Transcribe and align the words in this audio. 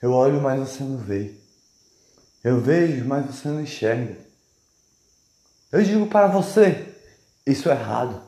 Eu 0.00 0.12
olho, 0.12 0.40
mas 0.40 0.60
você 0.60 0.82
não 0.82 0.96
vê. 0.96 1.34
Eu 2.42 2.60
vejo, 2.60 3.04
mas 3.04 3.26
você 3.26 3.48
não 3.48 3.60
enxerga. 3.60 4.16
Eu 5.70 5.82
digo 5.82 6.06
para 6.06 6.26
você, 6.26 6.94
isso 7.46 7.68
é 7.68 7.72
errado. 7.72 8.22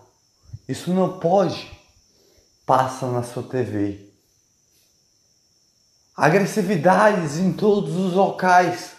Isso 0.69 0.93
não 0.93 1.19
pode. 1.19 1.71
Passa 2.66 3.06
na 3.11 3.22
sua 3.22 3.43
TV. 3.43 4.08
Agressividades 6.16 7.39
em 7.39 7.53
todos 7.53 7.96
os 7.96 8.12
locais. 8.12 8.93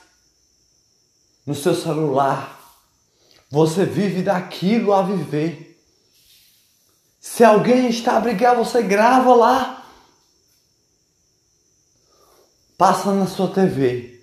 No 1.46 1.54
seu 1.54 1.76
celular. 1.76 2.60
Você 3.50 3.86
vive 3.86 4.24
daquilo 4.24 4.94
a 4.94 5.04
viver. 5.04 5.80
Se 7.20 7.44
alguém 7.44 7.88
está 7.88 8.18
a 8.18 8.20
brigar, 8.20 8.56
você 8.56 8.82
grava 8.82 9.34
lá. 9.36 9.73
Passa 12.78 13.14
na 13.14 13.28
sua 13.28 13.48
TV. 13.48 14.14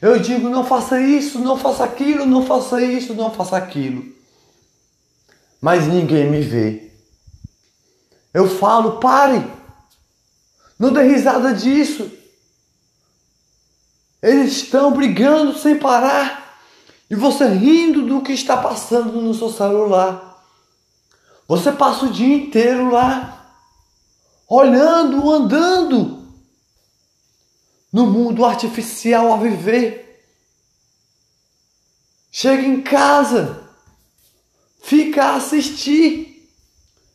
Eu 0.00 0.18
digo, 0.18 0.48
não 0.48 0.64
faça 0.64 1.00
isso, 1.00 1.38
não 1.38 1.56
faça 1.56 1.84
aquilo, 1.84 2.26
não 2.26 2.44
faça 2.44 2.82
isso, 2.82 3.14
não 3.14 3.30
faça 3.30 3.56
aquilo. 3.56 4.04
Mas 5.60 5.86
ninguém 5.86 6.30
me 6.30 6.40
vê. 6.40 6.92
Eu 8.32 8.48
falo, 8.48 8.98
pare. 8.98 9.44
Não 10.78 10.92
dê 10.92 11.02
risada 11.02 11.52
disso. 11.52 12.10
Eles 14.22 14.52
estão 14.52 14.92
brigando 14.92 15.56
sem 15.58 15.78
parar. 15.78 16.60
E 17.10 17.14
você 17.14 17.46
rindo 17.48 18.02
do 18.02 18.20
que 18.20 18.32
está 18.32 18.56
passando 18.56 19.20
no 19.20 19.34
seu 19.34 19.50
celular. 19.50 20.44
Você 21.46 21.72
passa 21.72 22.04
o 22.04 22.12
dia 22.12 22.36
inteiro 22.36 22.90
lá, 22.90 23.54
olhando, 24.46 25.30
andando 25.32 26.17
no 27.92 28.06
mundo 28.06 28.44
artificial 28.44 29.32
a 29.32 29.36
viver. 29.36 30.22
Chega 32.30 32.62
em 32.62 32.82
casa, 32.82 33.68
fica 34.82 35.24
a 35.24 35.36
assistir, 35.36 36.48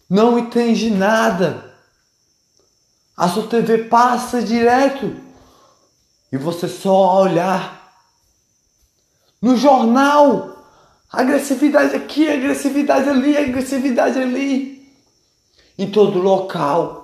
não 0.09 0.37
entende 0.37 0.89
nada. 0.89 1.73
A 3.15 3.29
sua 3.29 3.47
TV 3.47 3.85
passa 3.85 4.41
direto 4.41 5.15
e 6.31 6.37
você 6.37 6.67
só 6.67 7.21
olhar. 7.21 7.83
No 9.39 9.55
jornal, 9.55 10.65
agressividade 11.11 11.95
aqui, 11.95 12.27
agressividade 12.27 13.07
ali, 13.07 13.37
agressividade 13.37 14.17
ali. 14.17 14.91
Em 15.77 15.91
todo 15.91 16.19
local. 16.19 17.03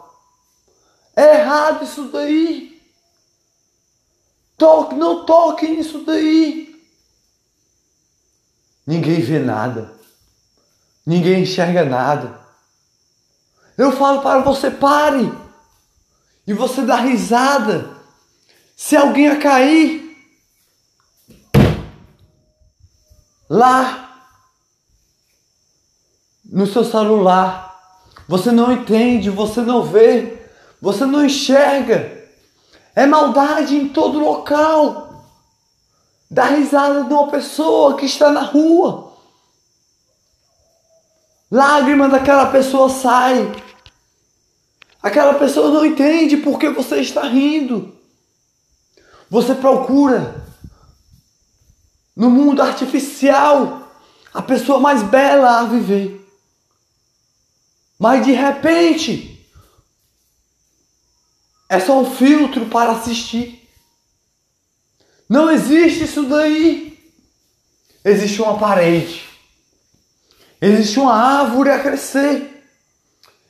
É 1.15 1.41
errado 1.41 1.83
isso 1.83 2.05
daí. 2.05 2.68
Toque, 4.59 4.93
não 4.95 5.25
toque 5.25 5.69
nisso 5.69 6.03
daí. 6.05 6.75
Ninguém 8.85 9.21
vê 9.21 9.39
nada. 9.39 9.93
Ninguém 11.05 11.43
enxerga 11.43 11.85
nada. 11.85 12.41
Eu 13.77 13.93
falo 13.93 14.21
para 14.21 14.41
você, 14.41 14.69
pare. 14.69 15.31
E 16.45 16.53
você 16.53 16.81
dá 16.81 16.97
risada. 16.97 17.97
Se 18.75 18.97
alguém 18.97 19.29
a 19.29 19.39
cair, 19.39 20.17
lá 23.49 24.27
no 26.43 26.67
seu 26.67 26.83
celular, 26.83 28.03
você 28.27 28.51
não 28.51 28.73
entende, 28.73 29.29
você 29.29 29.61
não 29.61 29.83
vê, 29.83 30.49
você 30.81 31.05
não 31.05 31.25
enxerga. 31.25 32.18
É 32.99 33.05
maldade 33.05 33.77
em 33.77 33.87
todo 33.87 34.19
local. 34.19 35.23
Dá 36.29 36.47
risada 36.47 37.05
de 37.05 37.13
uma 37.13 37.29
pessoa 37.29 37.95
que 37.95 38.05
está 38.05 38.29
na 38.29 38.41
rua. 38.41 39.13
Lágrima 41.49 42.09
daquela 42.09 42.47
pessoa 42.47 42.89
sai. 42.89 43.55
Aquela 45.01 45.35
pessoa 45.35 45.69
não 45.69 45.85
entende 45.85 46.35
porque 46.35 46.67
você 46.71 46.97
está 46.97 47.23
rindo. 47.23 47.97
Você 49.29 49.55
procura 49.55 50.45
no 52.13 52.29
mundo 52.29 52.61
artificial 52.61 53.93
a 54.33 54.41
pessoa 54.41 54.77
mais 54.77 55.03
bela 55.03 55.61
a 55.61 55.63
viver. 55.63 56.29
Mas 57.97 58.25
de 58.25 58.33
repente 58.33 59.38
é 61.69 61.79
só 61.79 62.01
um 62.01 62.11
filtro 62.15 62.65
para 62.65 62.93
assistir. 62.93 63.69
Não 65.29 65.51
existe 65.51 66.05
isso 66.05 66.23
daí. 66.23 66.97
Existe 68.03 68.41
uma 68.41 68.57
parede. 68.57 69.23
Existe 70.59 70.99
uma 70.99 71.13
árvore 71.13 71.69
a 71.69 71.79
crescer. 71.79 72.65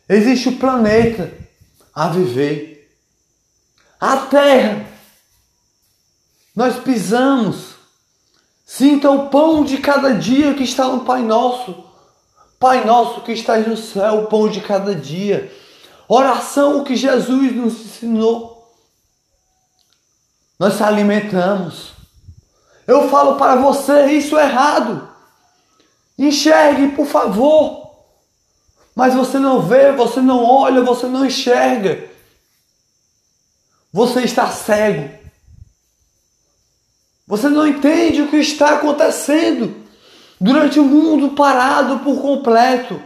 Existe 0.07 0.49
o 0.49 0.57
planeta 0.57 1.31
a 1.95 2.09
viver. 2.09 2.91
A 3.99 4.17
terra 4.17 4.85
nós 6.55 6.75
pisamos. 6.77 7.75
Sinta 8.65 9.09
o 9.09 9.29
pão 9.29 9.63
de 9.63 9.77
cada 9.77 10.13
dia 10.13 10.53
que 10.53 10.63
está 10.63 10.85
no 10.89 11.05
Pai 11.05 11.21
Nosso. 11.21 11.85
Pai 12.59 12.83
Nosso 12.83 13.21
que 13.21 13.31
estás 13.31 13.65
no 13.65 13.77
céu, 13.77 14.23
o 14.23 14.27
pão 14.27 14.49
de 14.49 14.59
cada 14.59 14.93
dia. 14.93 15.51
Oração 16.11 16.83
que 16.83 16.95
Jesus 16.95 17.55
nos 17.55 17.73
ensinou. 17.81 18.67
Nós 20.57 20.73
se 20.73 20.83
alimentamos. 20.83 21.93
Eu 22.87 23.07
falo 23.09 23.35
para 23.35 23.57
você, 23.57 24.07
isso 24.07 24.35
é 24.35 24.45
errado. 24.45 25.07
Enxergue, 26.17 26.95
por 26.95 27.05
favor. 27.05 27.91
Mas 28.95 29.13
você 29.13 29.37
não 29.37 29.61
vê, 29.61 29.91
você 29.91 30.19
não 30.19 30.43
olha, 30.43 30.81
você 30.81 31.05
não 31.05 31.23
enxerga. 31.23 32.09
Você 33.93 34.23
está 34.23 34.49
cego. 34.49 35.15
Você 37.27 37.49
não 37.49 37.67
entende 37.67 38.23
o 38.23 38.31
que 38.31 38.37
está 38.37 38.77
acontecendo 38.77 39.85
durante 40.41 40.79
o 40.79 40.83
mundo 40.83 41.35
parado 41.35 41.99
por 41.99 42.19
completo. 42.19 42.99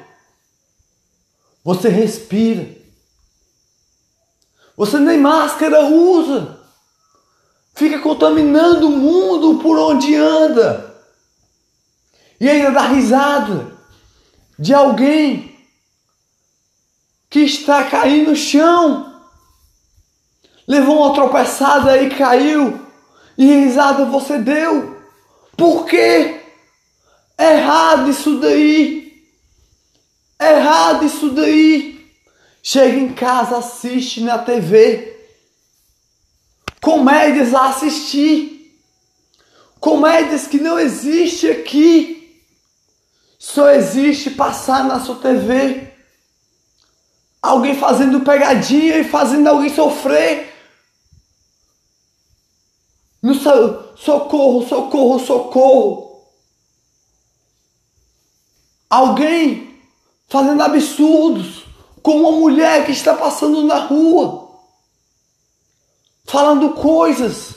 Você 1.65 1.89
respira. 1.89 2.82
Você 4.75 4.99
nem 4.99 5.19
máscara 5.19 5.85
usa. 5.85 6.59
Fica 7.75 7.99
contaminando 7.99 8.87
o 8.87 8.91
mundo 8.91 9.59
por 9.61 9.77
onde 9.77 10.15
anda. 10.15 10.93
E 12.39 12.49
ainda 12.49 12.71
dá 12.71 12.81
risada 12.81 13.71
de 14.57 14.73
alguém 14.73 15.55
que 17.29 17.41
está 17.41 17.83
caindo 17.85 18.31
no 18.31 18.35
chão. 18.35 19.21
Levou 20.67 20.97
uma 20.97 21.13
tropeçada 21.13 22.01
e 22.01 22.09
caiu. 22.09 22.79
E 23.37 23.45
risada 23.45 24.05
você 24.05 24.37
deu. 24.37 25.01
Por 25.57 25.85
quê? 25.85 26.41
Errado 27.37 28.09
isso 28.09 28.39
daí. 28.39 29.23
Errado 30.39 31.05
isso 31.05 31.31
daí. 31.31 31.92
Chega 32.65 32.97
em 32.97 33.13
casa, 33.13 33.57
assiste 33.57 34.21
na 34.21 34.37
TV. 34.37 35.19
Comédias 36.81 37.53
a 37.53 37.67
assistir. 37.67 38.81
Comédias 39.81 40.47
que 40.47 40.61
não 40.61 40.79
existe 40.79 41.49
aqui. 41.49 42.41
Só 43.37 43.69
existe 43.69 44.31
passar 44.31 44.85
na 44.85 45.01
sua 45.01 45.17
TV. 45.17 45.91
Alguém 47.41 47.77
fazendo 47.77 48.21
pegadinha 48.21 48.97
e 48.99 49.03
fazendo 49.03 49.45
alguém 49.49 49.69
sofrer. 49.69 50.55
No 53.21 53.35
socorro, 53.35 54.65
socorro, 54.65 55.19
socorro. 55.19 56.25
Alguém 58.89 59.81
fazendo 60.29 60.63
absurdos 60.63 61.62
com 62.03 62.19
uma 62.19 62.33
mulher 62.33 62.85
que 62.85 62.91
está 62.91 63.15
passando 63.15 63.63
na 63.63 63.79
rua, 63.79 64.59
falando 66.25 66.71
coisas, 66.71 67.55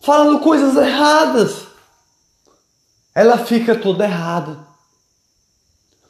falando 0.00 0.38
coisas 0.38 0.76
erradas. 0.76 1.66
Ela 3.12 3.38
fica 3.38 3.74
toda 3.74 4.04
errada. 4.04 4.64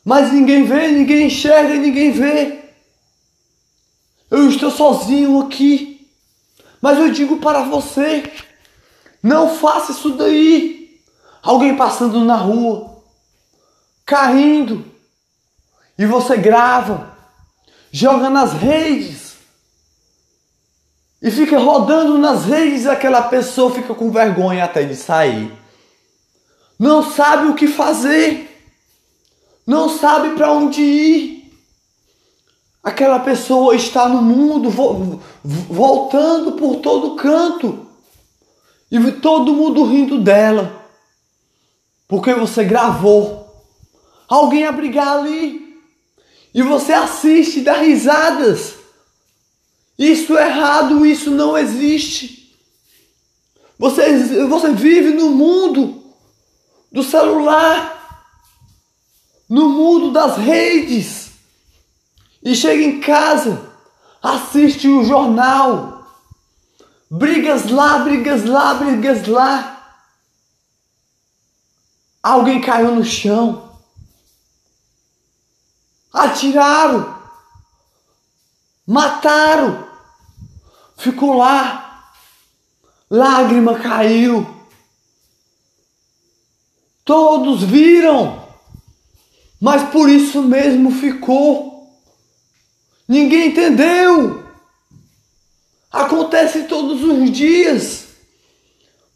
Mas 0.05 0.33
ninguém 0.33 0.65
vê, 0.65 0.89
ninguém 0.89 1.27
enxerga, 1.29 1.75
ninguém 1.75 2.13
vê. 2.13 2.63
Eu 4.31 4.49
estou 4.49 4.71
sozinho 4.71 5.41
aqui. 5.41 6.09
Mas 6.81 6.99
eu 6.99 7.11
digo 7.11 7.39
para 7.39 7.63
você: 7.63 8.31
não 9.23 9.57
faça 9.57 9.93
isso 9.93 10.11
daí. 10.11 11.01
Alguém 11.43 11.77
passando 11.77 12.25
na 12.25 12.37
rua, 12.37 13.03
caindo, 14.05 14.85
e 15.99 16.07
você 16.07 16.37
grava, 16.37 17.17
joga 17.91 18.29
nas 18.29 18.53
redes 18.53 19.27
e 21.21 21.31
fica 21.31 21.59
rodando 21.59 22.19
nas 22.19 22.45
redes, 22.45 22.87
aquela 22.87 23.23
pessoa 23.23 23.71
fica 23.71 23.95
com 23.95 24.11
vergonha 24.11 24.65
até 24.65 24.85
de 24.85 24.95
sair. 24.95 25.53
Não 26.79 27.03
sabe 27.03 27.49
o 27.49 27.55
que 27.55 27.67
fazer. 27.67 28.47
Não 29.67 29.89
sabe 29.89 30.37
para 30.37 30.53
onde 30.53 30.81
ir. 30.83 31.53
Aquela 32.85 33.19
pessoa 33.19 33.75
está 33.75 34.09
no 34.09 34.23
mundo 34.23 34.71
voltando 35.43 36.53
por 36.53 36.77
todo 36.77 37.17
canto. 37.17 37.87
E 38.89 39.11
todo 39.13 39.55
mundo 39.55 39.85
rindo 39.85 40.21
dela. 40.21 40.87
Porque 42.07 42.33
você 42.35 42.63
gravou 42.63 43.67
alguém 44.29 44.65
a 44.65 44.71
brigar 44.71 45.19
ali. 45.19 45.66
E 46.57 46.63
você 46.63 46.95
assiste 46.95 47.59
e 47.59 47.63
dá 47.63 47.75
risadas. 47.75 48.77
Isso 49.99 50.39
é 50.39 50.49
errado, 50.49 51.05
isso 51.05 51.31
não 51.31 51.57
existe. 51.57 52.59
Você, 53.79 54.47
você 54.47 54.73
vive 54.73 55.11
no 55.11 55.33
mundo 55.33 56.03
do 56.91 57.03
celular, 57.03 58.33
no 59.47 59.69
mundo 59.69 60.11
das 60.13 60.39
redes. 60.39 61.33
E 62.43 62.55
chega 62.55 62.83
em 62.83 63.01
casa, 63.01 63.71
assiste 64.23 64.89
o 64.89 65.05
jornal. 65.05 66.11
Brigas 67.11 67.71
lá, 67.71 67.99
brigas 67.99 68.47
lá, 68.47 68.73
brigas 68.73 69.27
lá. 69.27 69.99
Alguém 72.23 72.63
caiu 72.63 72.95
no 72.95 73.05
chão. 73.05 73.66
Atiraram. 76.17 77.15
Mataram. 78.87 79.87
Ficou 80.97 81.35
lá. 81.35 82.11
Lágrima 83.11 83.79
caiu. 83.79 84.47
Todos 87.05 87.63
viram. 87.63 88.49
Mas 89.61 89.91
por 89.91 90.09
isso 90.09 90.43
mesmo 90.43 90.91
ficou. 90.91 92.01
Ninguém 93.07 93.49
entendeu. 93.49 94.43
Acontece 95.93 96.65
todos 96.65 97.03
os 97.05 97.31
dias. 97.31 98.07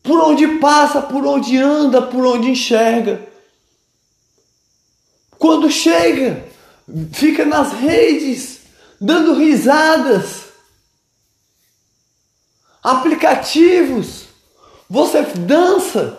Por 0.02 0.20
onde 0.20 0.58
passa, 0.58 1.00
por 1.00 1.25
onde 1.26 1.56
anda, 1.56 2.02
por 2.02 2.26
onde 2.26 2.50
enxerga. 2.50 3.26
Quando 5.38 5.70
chega, 5.70 6.50
fica 7.12 7.44
nas 7.44 7.72
redes, 7.72 8.60
dando 9.00 9.34
risadas. 9.34 10.44
Aplicativos, 12.82 14.25
você 14.88 15.22
dança 15.22 16.19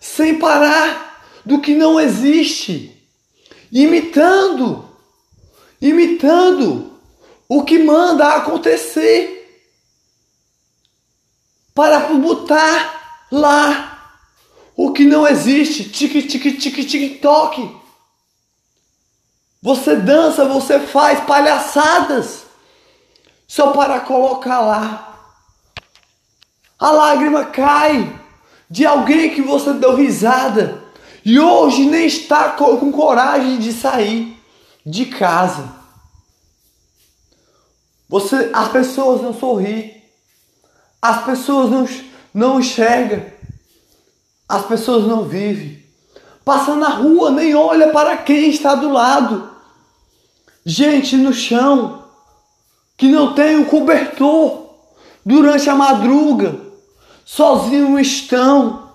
sem 0.00 0.38
parar 0.38 1.24
do 1.44 1.60
que 1.60 1.74
não 1.74 2.00
existe, 2.00 3.06
imitando, 3.70 4.88
imitando 5.80 6.98
o 7.48 7.64
que 7.64 7.78
manda 7.78 8.34
acontecer 8.34 9.38
para 11.74 12.00
botar 12.14 13.26
lá 13.30 13.90
o 14.76 14.92
que 14.92 15.04
não 15.04 15.26
existe, 15.26 15.88
tique 15.88 16.22
tique 16.22 16.52
tique 16.52 16.84
tique 16.84 17.18
toque. 17.18 17.79
Você 19.62 19.96
dança, 19.96 20.44
você 20.44 20.80
faz 20.80 21.20
palhaçadas 21.20 22.44
só 23.46 23.72
para 23.72 24.00
colocar 24.00 24.60
lá. 24.60 25.06
A 26.78 26.90
lágrima 26.90 27.44
cai 27.44 28.18
de 28.70 28.86
alguém 28.86 29.34
que 29.34 29.42
você 29.42 29.72
deu 29.74 29.94
risada 29.94 30.82
e 31.24 31.38
hoje 31.38 31.84
nem 31.84 32.06
está 32.06 32.50
com 32.50 32.90
coragem 32.90 33.58
de 33.58 33.72
sair 33.72 34.40
de 34.84 35.06
casa. 35.06 35.80
Você, 38.08 38.50
as 38.52 38.68
pessoas 38.68 39.20
não 39.20 39.34
sorri, 39.34 40.02
as 41.02 41.22
pessoas 41.24 41.70
não 41.70 41.86
não 42.32 42.60
enxerga. 42.60 43.34
As 44.48 44.64
pessoas 44.64 45.06
não 45.06 45.24
vivem. 45.24 45.82
Passa 46.44 46.74
na 46.74 46.88
rua, 46.88 47.30
nem 47.30 47.54
olha 47.54 47.92
para 47.92 48.16
quem 48.16 48.50
está 48.50 48.74
do 48.74 48.90
lado. 48.90 49.49
Gente 50.64 51.16
no 51.16 51.32
chão 51.32 52.04
que 52.96 53.08
não 53.08 53.34
tem 53.34 53.56
um 53.56 53.64
cobertor 53.64 54.68
durante 55.24 55.68
a 55.70 55.74
madruga, 55.74 56.60
sozinho 57.24 57.98
estão 57.98 58.90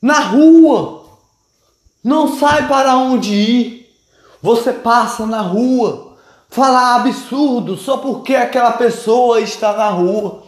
na 0.00 0.20
rua, 0.20 1.04
não 2.02 2.38
sai 2.38 2.66
para 2.68 2.96
onde 2.96 3.34
ir. 3.34 3.96
Você 4.42 4.72
passa 4.72 5.26
na 5.26 5.42
rua, 5.42 6.16
fala 6.48 6.94
absurdo 6.94 7.76
só 7.76 7.98
porque 7.98 8.34
aquela 8.34 8.72
pessoa 8.72 9.40
está 9.40 9.72
na 9.72 9.90
rua 9.90 10.46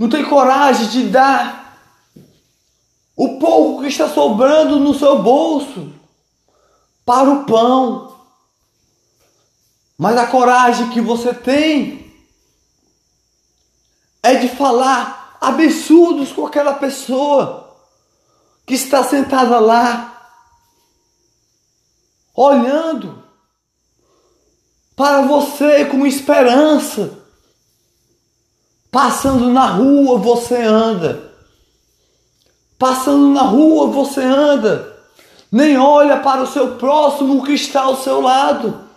não 0.00 0.08
tem 0.08 0.24
coragem 0.24 0.88
de 0.88 1.02
dar 1.10 1.78
o 3.14 3.38
pouco 3.38 3.82
que 3.82 3.88
está 3.88 4.08
sobrando 4.08 4.80
no 4.80 4.94
seu 4.94 5.22
bolso 5.22 5.92
para 7.10 7.28
o 7.28 7.44
pão. 7.44 8.14
Mas 9.98 10.16
a 10.16 10.28
coragem 10.28 10.90
que 10.90 11.00
você 11.00 11.34
tem 11.34 12.14
é 14.22 14.36
de 14.36 14.48
falar 14.48 15.36
absurdos 15.40 16.30
com 16.30 16.46
aquela 16.46 16.74
pessoa 16.74 17.76
que 18.64 18.74
está 18.74 19.02
sentada 19.02 19.58
lá, 19.58 20.06
olhando 22.32 23.24
para 24.94 25.22
você 25.22 25.86
com 25.86 26.06
esperança 26.06 27.18
Passando 28.90 29.50
na 29.50 29.66
rua 29.66 30.18
você 30.18 30.56
anda. 30.56 31.32
Passando 32.76 33.28
na 33.28 33.42
rua 33.42 33.86
você 33.86 34.20
anda. 34.20 34.99
Nem 35.50 35.76
olha 35.76 36.18
para 36.18 36.42
o 36.42 36.46
seu 36.46 36.76
próximo 36.76 37.44
que 37.44 37.52
está 37.52 37.82
ao 37.82 37.96
seu 37.96 38.20
lado. 38.20 38.88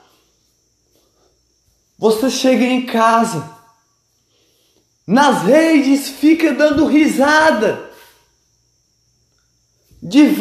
Você 1.98 2.30
chega 2.30 2.64
em 2.64 2.86
casa. 2.86 3.52
Nas 5.06 5.42
redes 5.44 6.10
fica 6.10 6.54
dando 6.54 6.86
risada. 6.86 7.92
De, 10.02 10.36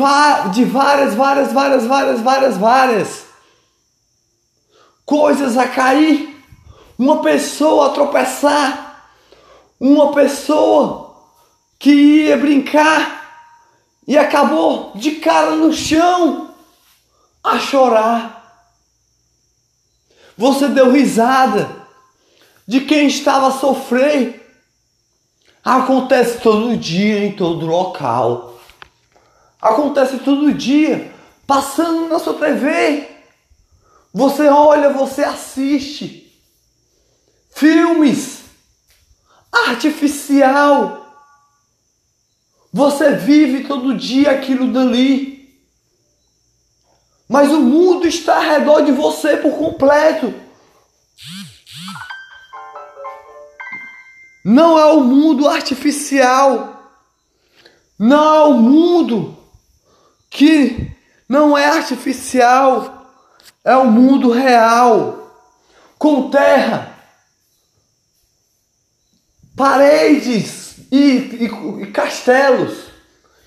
de 0.52 0.64
várias, 0.64 1.14
várias, 1.14 1.52
várias, 1.52 1.86
várias, 1.86 2.20
várias, 2.20 2.56
várias 2.56 3.24
coisas 5.06 5.56
a 5.56 5.68
cair. 5.68 6.44
Uma 6.98 7.22
pessoa 7.22 7.86
a 7.86 7.90
tropeçar 7.90 8.92
uma 9.82 10.12
pessoa 10.12 11.16
que 11.76 11.90
ia 11.90 12.36
brincar 12.36 13.21
e 14.06 14.18
acabou 14.18 14.92
de 14.94 15.12
cara 15.12 15.52
no 15.52 15.72
chão 15.72 16.54
a 17.42 17.58
chorar. 17.58 18.42
Você 20.36 20.68
deu 20.68 20.90
risada 20.90 21.86
de 22.66 22.80
quem 22.80 23.06
estava 23.06 23.48
a 23.48 23.52
sofrer. 23.52 24.40
Acontece 25.64 26.40
todo 26.40 26.76
dia 26.76 27.24
em 27.24 27.32
todo 27.32 27.66
local. 27.66 28.58
Acontece 29.60 30.18
todo 30.18 30.52
dia, 30.52 31.14
passando 31.46 32.08
na 32.08 32.18
sua 32.18 32.34
TV. 32.34 33.08
Você 34.12 34.48
olha, 34.48 34.90
você 34.90 35.22
assiste 35.22 36.22
filmes 37.54 38.42
artificial. 39.52 41.01
Você 42.72 43.14
vive 43.16 43.64
todo 43.64 43.94
dia 43.94 44.30
aquilo 44.30 44.72
dali. 44.72 45.32
Mas 47.28 47.50
o 47.50 47.60
mundo 47.60 48.06
está 48.06 48.36
ao 48.36 48.42
redor 48.42 48.80
de 48.82 48.92
você 48.92 49.36
por 49.36 49.58
completo. 49.58 50.32
Não 54.42 54.78
é 54.78 54.86
o 54.86 55.00
mundo 55.00 55.46
artificial. 55.46 56.90
Não 57.98 58.34
é 58.34 58.42
o 58.44 58.54
mundo 58.54 59.38
que 60.30 60.90
não 61.28 61.56
é 61.56 61.66
artificial. 61.66 63.06
É 63.62 63.76
o 63.76 63.90
mundo 63.90 64.30
real. 64.30 65.18
Com 65.98 66.30
terra, 66.30 66.98
paredes 69.54 70.71
e, 70.92 71.46
e, 71.46 71.82
e 71.84 71.86
castelos, 71.86 72.84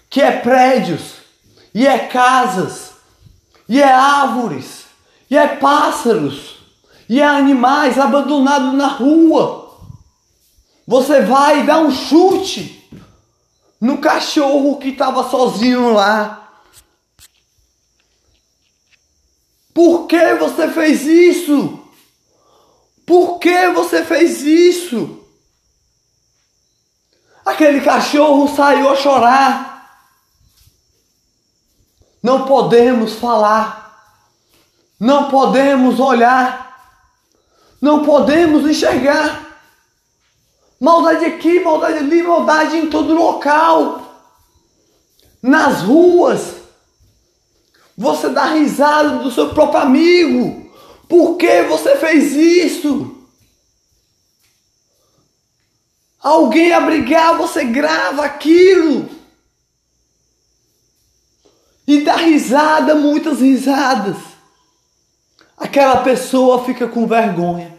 que 0.09 0.19
é 0.19 0.31
prédios, 0.31 1.17
e 1.75 1.85
é 1.85 1.99
casas, 2.07 2.93
e 3.69 3.79
é 3.79 3.91
árvores, 3.91 4.85
e 5.29 5.37
é 5.37 5.47
pássaros, 5.47 6.57
e 7.07 7.21
há 7.21 7.37
animais 7.37 7.99
abandonados 7.99 8.73
na 8.73 8.87
rua. 8.87 9.77
Você 10.87 11.21
vai 11.21 11.63
dar 11.63 11.79
um 11.79 11.91
chute 11.91 12.89
no 13.79 13.99
cachorro 13.99 14.77
que 14.79 14.89
estava 14.89 15.29
sozinho 15.29 15.93
lá. 15.93 16.63
Por 19.71 20.07
que 20.07 20.33
você 20.35 20.67
fez 20.69 21.05
isso? 21.05 21.79
Por 23.05 23.37
que 23.37 23.67
você 23.69 24.03
fez 24.03 24.41
isso? 24.41 25.14
Aquele 27.45 27.81
cachorro 27.81 28.53
saiu 28.55 28.89
a 28.89 28.95
chorar. 28.95 29.75
Não 32.23 32.45
podemos 32.45 33.13
falar. 33.13 33.85
Não 34.99 35.29
podemos 35.29 35.99
olhar. 35.99 36.75
Não 37.79 38.03
podemos 38.03 38.67
enxergar. 38.67 39.45
Maldade 40.81 41.25
aqui, 41.25 41.59
maldade 41.59 41.99
ali, 41.99 42.23
maldade 42.23 42.77
em 42.77 42.89
todo 42.89 43.13
local. 43.13 44.01
Nas 45.39 45.81
ruas. 45.81 46.55
Você 47.95 48.29
dá 48.29 48.45
risada 48.45 49.19
do 49.19 49.31
seu 49.31 49.53
próprio 49.53 49.81
amigo. 49.81 50.71
Por 51.07 51.37
que 51.37 51.61
você 51.63 51.95
fez 51.95 52.33
isso? 52.33 53.14
Alguém 56.25 56.73
a 56.73 56.81
brigar, 56.81 57.37
você 57.37 57.65
grava 57.65 58.25
aquilo. 58.25 59.07
E 61.85 62.01
dá 62.01 62.15
risada, 62.15 62.95
muitas 62.95 63.41
risadas. 63.41 64.17
Aquela 65.55 65.97
pessoa 66.01 66.65
fica 66.65 66.87
com 66.87 67.05
vergonha. 67.05 67.77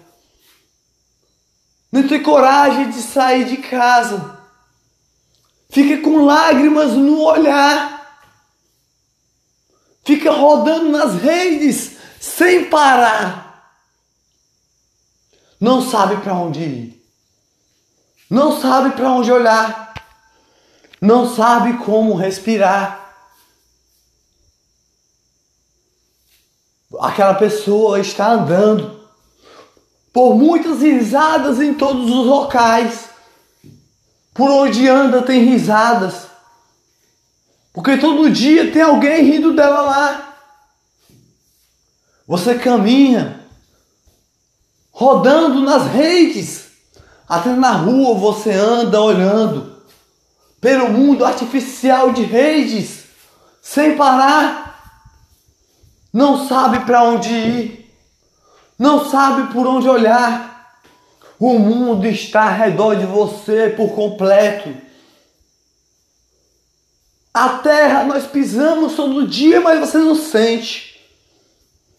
Não 1.90 2.06
tem 2.06 2.22
coragem 2.22 2.88
de 2.90 3.02
sair 3.02 3.46
de 3.46 3.56
casa. 3.56 4.38
Fica 5.68 6.00
com 6.00 6.24
lágrimas 6.24 6.92
no 6.92 7.22
olhar. 7.22 8.20
Fica 10.04 10.30
rodando 10.30 10.88
nas 10.92 11.20
redes 11.20 11.96
sem 12.20 12.66
parar. 12.66 13.76
Não 15.60 15.82
sabe 15.82 16.18
para 16.18 16.34
onde 16.34 16.60
ir. 16.60 16.95
Não 18.28 18.61
sabe 18.61 18.90
para 18.97 19.11
onde 19.11 19.30
olhar. 19.30 19.95
Não 21.00 21.33
sabe 21.35 21.78
como 21.85 22.14
respirar. 22.14 23.14
Aquela 27.00 27.35
pessoa 27.35 28.00
está 28.00 28.33
andando 28.33 29.00
por 30.12 30.35
muitas 30.35 30.80
risadas 30.80 31.61
em 31.61 31.75
todos 31.75 32.11
os 32.11 32.26
locais. 32.26 33.11
Por 34.33 34.50
onde 34.50 34.88
anda 34.88 35.23
tem 35.23 35.45
risadas. 35.45 36.26
Porque 37.73 37.99
todo 37.99 38.30
dia 38.30 38.73
tem 38.73 38.83
alguém 38.83 39.23
rindo 39.23 39.52
dela 39.52 39.83
lá. 39.83 40.37
Você 42.26 42.59
caminha 42.59 43.40
rodando 44.90 45.61
nas 45.61 45.87
redes. 45.92 46.65
Até 47.28 47.50
na 47.50 47.73
rua 47.73 48.14
você 48.14 48.52
anda 48.52 49.00
olhando 49.00 49.76
pelo 50.61 50.88
mundo 50.88 51.25
artificial 51.25 52.12
de 52.12 52.23
redes 52.23 53.04
sem 53.61 53.97
parar. 53.97 54.66
Não 56.12 56.47
sabe 56.49 56.80
para 56.80 57.02
onde 57.02 57.33
ir. 57.33 57.95
Não 58.78 59.11
sabe 59.11 59.52
por 59.52 59.66
onde 59.66 59.88
olhar. 59.88 60.78
O 61.38 61.59
mundo 61.59 62.06
está 62.06 62.45
ao 62.45 62.56
redor 62.56 62.97
de 62.97 63.04
você 63.04 63.75
por 63.76 63.95
completo. 63.95 64.75
A 67.35 67.59
terra 67.59 68.04
nós 68.04 68.26
pisamos 68.26 68.95
todo 68.95 69.26
dia, 69.26 69.61
mas 69.61 69.80
você 69.80 69.99
não 69.99 70.14
sente. 70.14 70.99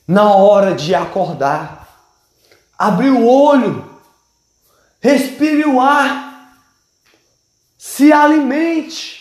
Na 0.08 0.34
hora 0.34 0.74
de 0.74 0.96
acordar, 0.96 1.88
abrir 2.76 3.12
o 3.12 3.28
olho, 3.28 3.87
respire 5.00 5.66
o 5.66 5.80
ar, 5.80 6.58
se 7.78 8.12
alimente. 8.12 9.18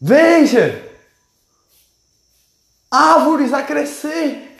Veja, 0.00 0.82
árvores 2.90 3.52
a 3.52 3.62
crescer, 3.62 4.56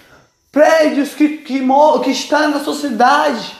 prédios 0.52 1.14
que, 1.14 1.38
que, 1.38 1.60
que 2.04 2.10
está 2.10 2.46
na 2.48 2.62
sociedade, 2.62 3.56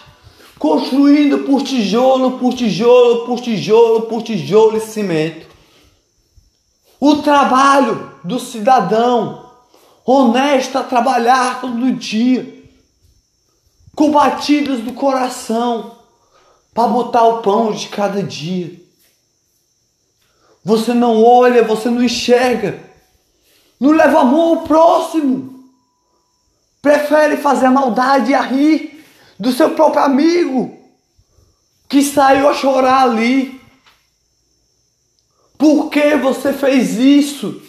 construindo 0.59 1.41
por 1.41 1.63
tijolo, 1.63 2.39
por 2.39 2.55
tijolo, 2.55 3.25
por 3.25 3.41
tijolo, 3.41 4.03
por 4.03 4.23
tijolo 4.23 4.77
e 4.77 4.81
cimento. 4.81 5.47
O 7.01 7.17
trabalho 7.17 8.15
do 8.23 8.39
cidadão. 8.39 9.49
Honesto 10.05 10.77
a 10.77 10.83
trabalhar 10.83 11.61
todo 11.61 11.93
dia, 11.93 12.60
com 13.95 14.11
batidas 14.11 14.81
do 14.81 14.93
coração, 14.93 15.99
para 16.73 16.89
botar 16.89 17.25
o 17.25 17.43
pão 17.43 17.73
de 17.73 17.89
cada 17.89 18.23
dia. 18.23 18.81
Você 20.65 20.95
não 20.95 21.23
olha, 21.23 21.65
você 21.65 21.91
não 21.91 22.03
enxerga 22.03 22.91
não 23.81 23.93
leva 23.93 24.21
amor 24.21 24.59
ao 24.59 24.65
próximo. 24.65 25.65
Prefere 26.83 27.39
fazer 27.39 27.67
a 27.67 27.71
maldade 27.71 28.31
e 28.31 28.35
a 28.35 28.43
rir 28.43 29.03
do 29.39 29.51
seu 29.51 29.75
próprio 29.75 30.03
amigo 30.03 30.79
que 31.89 32.03
saiu 32.03 32.49
a 32.49 32.55
chorar 32.55 33.05
ali. 33.05 33.59
Por 35.57 35.89
que 35.89 36.17
você 36.17 36.53
fez 36.53 36.97
isso? 36.97 37.63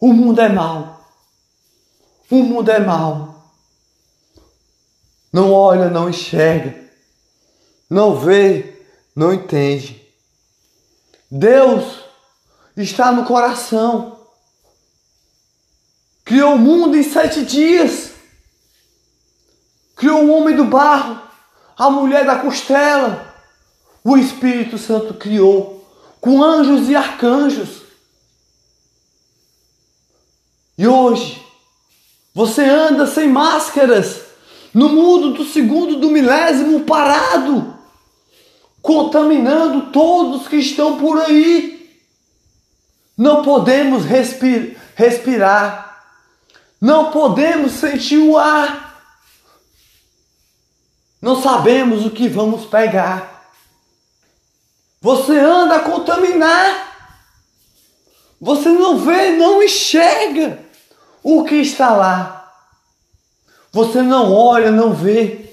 O 0.00 0.12
mundo 0.12 0.40
é 0.40 0.48
mau. 0.48 1.06
O 2.30 2.42
mundo 2.42 2.70
é 2.70 2.80
mau. 2.80 3.33
Não 5.34 5.52
olha, 5.52 5.90
não 5.90 6.08
enxerga. 6.08 6.72
Não 7.90 8.14
vê, 8.14 8.80
não 9.16 9.34
entende. 9.34 10.00
Deus 11.28 12.04
está 12.76 13.10
no 13.10 13.24
coração. 13.24 14.16
Criou 16.24 16.54
o 16.54 16.58
mundo 16.58 16.96
em 16.96 17.02
sete 17.02 17.44
dias. 17.44 18.12
Criou 19.96 20.22
o 20.22 20.30
homem 20.30 20.54
do 20.54 20.66
barro, 20.66 21.20
a 21.76 21.90
mulher 21.90 22.24
da 22.24 22.38
costela. 22.38 23.34
O 24.04 24.16
Espírito 24.16 24.78
Santo 24.78 25.14
criou 25.14 25.84
com 26.20 26.44
anjos 26.44 26.88
e 26.88 26.94
arcanjos. 26.94 27.82
E 30.78 30.86
hoje, 30.86 31.44
você 32.32 32.62
anda 32.62 33.04
sem 33.04 33.28
máscaras 33.28 34.23
no 34.74 34.88
mundo 34.88 35.34
do 35.34 35.44
segundo 35.44 35.96
do 35.96 36.10
milésimo 36.10 36.80
parado, 36.80 37.78
contaminando 38.82 39.92
todos 39.92 40.48
que 40.48 40.56
estão 40.56 40.98
por 40.98 41.18
aí. 41.20 41.72
Não 43.16 43.42
podemos 43.42 44.04
respir 44.04 44.76
respirar. 44.94 45.84
Não 46.80 47.10
podemos 47.10 47.72
sentir 47.72 48.18
o 48.18 48.36
ar. 48.36 49.02
Não 51.20 51.40
sabemos 51.40 52.04
o 52.04 52.10
que 52.10 52.28
vamos 52.28 52.66
pegar. 52.66 53.50
Você 55.00 55.38
anda 55.38 55.76
a 55.76 55.80
contaminar. 55.80 56.92
Você 58.40 58.68
não 58.68 58.98
vê, 58.98 59.30
não 59.30 59.62
enxerga 59.62 60.62
o 61.22 61.44
que 61.44 61.56
está 61.56 61.90
lá. 61.94 62.43
Você 63.74 64.00
não 64.00 64.32
olha, 64.32 64.70
não 64.70 64.94
vê. 64.94 65.44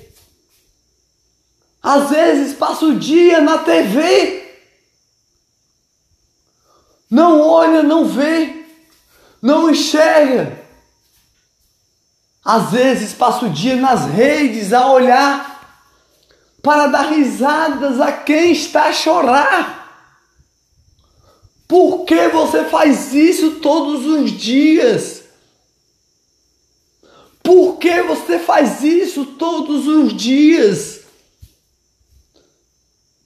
Às 1.83 2.09
vezes 2.09 2.55
passa 2.55 2.85
o 2.85 2.95
dia 2.97 3.41
na 3.41 3.57
TV 3.57 4.41
não 7.11 7.41
olha, 7.41 7.83
não 7.83 8.05
vê, 8.05 8.65
não 9.41 9.69
enxerga. 9.69 10.61
Às 12.43 12.71
vezes 12.71 13.13
passa 13.13 13.45
o 13.45 13.49
dia 13.49 13.75
nas 13.75 14.05
redes 14.05 14.71
a 14.71 14.89
olhar 14.89 15.51
para 16.63 16.87
dar 16.87 17.11
risadas 17.11 17.99
a 17.99 18.13
quem 18.13 18.53
está 18.53 18.85
a 18.85 18.93
chorar. 18.93 19.81
Por 21.67 22.05
que 22.05 22.29
você 22.29 22.63
faz 22.63 23.13
isso 23.13 23.59
todos 23.59 24.05
os 24.05 24.31
dias? 24.31 25.20
Por 27.43 27.77
que 27.77 28.01
você 28.03 28.39
faz 28.39 28.83
isso 28.83 29.25
todos 29.25 29.88
os 29.88 30.13
dias? 30.15 31.01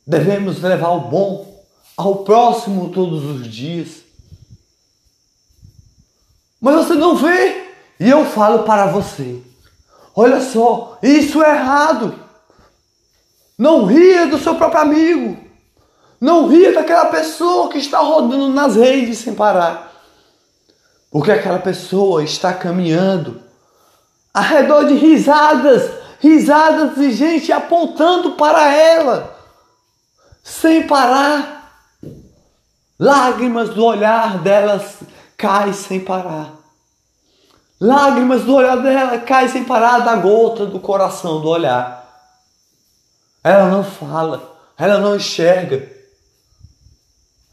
Devemos 0.07 0.61
levar 0.61 0.89
o 0.89 1.01
bom 1.01 1.65
ao 1.97 2.23
próximo 2.23 2.89
todos 2.89 3.23
os 3.23 3.47
dias. 3.47 4.03
Mas 6.61 6.75
você 6.75 6.93
não 6.93 7.15
vê, 7.15 7.63
E 7.99 8.09
eu 8.09 8.25
falo 8.25 8.63
para 8.63 8.87
você: 8.87 9.41
olha 10.15 10.41
só, 10.41 10.97
isso 11.01 11.41
é 11.41 11.51
errado. 11.51 12.19
Não 13.57 13.85
ria 13.85 14.27
do 14.27 14.37
seu 14.37 14.55
próprio 14.55 14.81
amigo. 14.81 15.37
Não 16.19 16.47
ria 16.47 16.73
daquela 16.73 17.05
pessoa 17.05 17.69
que 17.69 17.77
está 17.77 17.99
rodando 17.99 18.49
nas 18.49 18.75
redes 18.75 19.19
sem 19.19 19.33
parar. 19.33 19.93
Porque 21.09 21.31
aquela 21.31 21.59
pessoa 21.59 22.23
está 22.23 22.53
caminhando 22.53 23.44
ao 24.35 24.83
de 24.83 24.95
risadas, 24.95 25.89
risadas 26.19 26.95
de 26.95 27.11
gente 27.11 27.53
apontando 27.53 28.31
para 28.31 28.73
ela, 28.73 29.33
sem 30.43 30.85
parar. 30.85 31.53
Lágrimas 32.99 33.69
do 33.69 33.83
olhar 33.83 34.39
delas 34.39 34.97
caem 35.37 35.73
sem 35.73 35.99
parar. 36.01 36.53
Lágrimas 37.79 38.43
do 38.43 38.55
olhar 38.55 38.77
dela 38.81 39.19
caem 39.19 39.49
sem 39.49 39.63
parar 39.63 39.99
da 39.99 40.15
gota 40.15 40.65
do 40.65 40.79
coração 40.79 41.41
do 41.41 41.47
olhar. 41.47 42.03
Ela 43.43 43.69
não 43.69 43.83
fala, 43.83 44.57
ela 44.77 44.97
não 44.97 45.15
enxerga. 45.15 45.91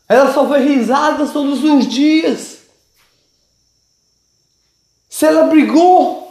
Ela 0.09 0.33
só 0.33 0.45
vê 0.45 0.59
risadas 0.59 1.33
todos 1.33 1.63
os 1.63 1.87
dias. 1.87 2.59
Se 5.09 5.27
ela 5.27 5.45
brigou, 5.45 6.22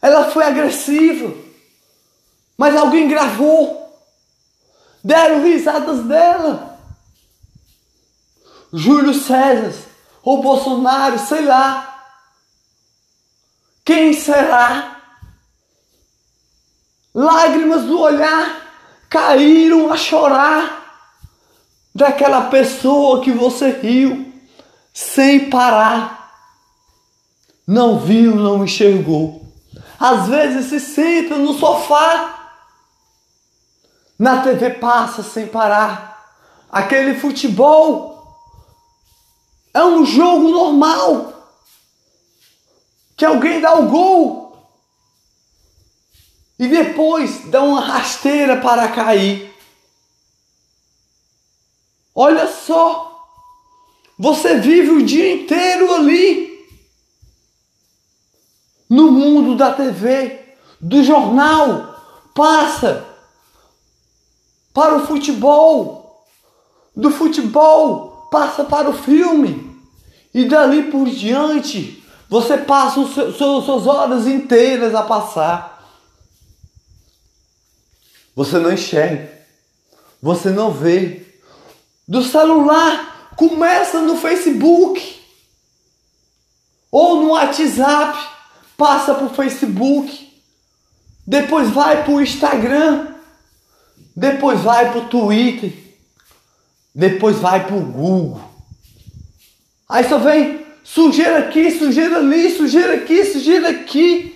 ela 0.00 0.30
foi 0.30 0.44
agressiva, 0.44 1.34
mas 2.56 2.76
alguém 2.76 3.08
gravou, 3.08 3.98
deram 5.04 5.42
risadas 5.42 6.04
dela. 6.04 6.78
Júlio 8.72 9.12
César 9.12 9.88
ou 10.22 10.42
Bolsonaro, 10.42 11.18
sei 11.18 11.42
lá. 11.42 11.86
Quem 13.84 14.12
será? 14.12 15.00
Lágrimas 17.12 17.82
do 17.84 17.98
olhar 17.98 18.68
caíram 19.08 19.92
a 19.92 19.96
chorar 19.96 20.80
daquela 21.92 22.42
pessoa 22.42 23.22
que 23.22 23.32
você 23.32 23.70
riu 23.70 24.32
sem 24.92 25.50
parar. 25.50 26.30
Não 27.66 27.98
viu, 27.98 28.36
não 28.36 28.64
enxergou. 28.64 29.39
Às 30.00 30.28
vezes 30.28 30.70
se 30.70 30.80
senta 30.80 31.36
no 31.36 31.52
sofá. 31.58 32.38
Na 34.18 34.42
TV 34.42 34.70
passa 34.70 35.22
sem 35.22 35.46
parar. 35.46 36.34
Aquele 36.70 37.20
futebol 37.20 38.10
é 39.74 39.84
um 39.84 40.06
jogo 40.06 40.48
normal. 40.48 41.34
Que 43.14 43.26
alguém 43.26 43.60
dá 43.60 43.74
o 43.74 43.88
gol 43.88 44.50
e 46.58 46.68
depois 46.68 47.50
dá 47.50 47.62
uma 47.62 47.80
rasteira 47.80 48.56
para 48.56 48.88
cair. 48.88 49.54
Olha 52.14 52.46
só, 52.46 53.26
você 54.18 54.58
vive 54.58 54.90
o 54.90 55.02
dia 55.02 55.34
inteiro 55.34 55.94
ali, 55.94 56.49
no 58.90 59.12
mundo 59.12 59.56
da 59.56 59.72
TV, 59.72 60.56
do 60.80 61.04
jornal, 61.04 61.94
passa 62.34 63.06
para 64.74 64.96
o 64.96 65.06
futebol, 65.06 66.26
do 66.94 67.10
futebol 67.10 68.28
passa 68.30 68.64
para 68.64 68.90
o 68.90 68.92
filme, 68.92 69.80
e 70.34 70.44
dali 70.44 70.90
por 70.90 71.08
diante 71.08 72.02
você 72.28 72.58
passa 72.58 73.04
seus, 73.12 73.36
suas 73.36 73.86
horas 73.86 74.26
inteiras 74.26 74.94
a 74.94 75.02
passar. 75.02 75.80
Você 78.36 78.58
não 78.58 78.72
enxerga. 78.72 79.40
Você 80.22 80.50
não 80.50 80.70
vê. 80.70 81.26
Do 82.06 82.22
celular, 82.22 83.32
começa 83.36 84.00
no 84.00 84.16
Facebook. 84.16 85.20
Ou 86.92 87.16
no 87.22 87.30
WhatsApp, 87.30 88.16
passa 88.80 89.12
para 89.14 89.26
o 89.26 89.34
Facebook. 89.34 90.32
Depois 91.26 91.68
vai 91.68 92.02
para 92.02 92.14
o 92.14 92.22
Instagram. 92.22 93.08
Depois 94.16 94.60
vai 94.60 94.90
para 94.90 95.02
o 95.02 95.08
Twitter. 95.08 95.70
Depois 96.94 97.36
vai 97.36 97.66
para 97.66 97.76
o 97.76 97.84
Google. 97.84 98.40
Aí 99.86 100.08
só 100.08 100.18
vem 100.18 100.64
sujeira 100.82 101.40
aqui, 101.40 101.70
sujeira 101.78 102.16
ali, 102.16 102.56
sujeira 102.56 102.94
aqui, 102.94 103.22
sujeira 103.26 103.68
aqui 103.68 104.34